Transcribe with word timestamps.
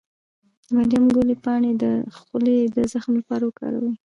د 0.65 0.67
مریم 0.75 1.03
ګلي 1.15 1.35
پاڼې 1.43 1.71
د 1.83 1.85
خولې 2.19 2.57
د 2.75 2.77
زخم 2.93 3.11
لپاره 3.19 3.43
وکاروئ 3.45 3.93